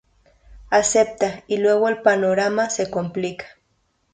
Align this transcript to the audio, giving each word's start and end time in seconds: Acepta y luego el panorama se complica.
Acepta 0.71 1.43
y 1.45 1.57
luego 1.57 1.87
el 1.87 2.01
panorama 2.01 2.71
se 2.71 2.89
complica. 2.89 3.45